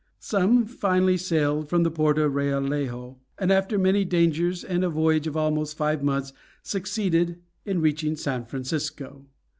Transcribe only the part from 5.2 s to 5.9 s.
of almost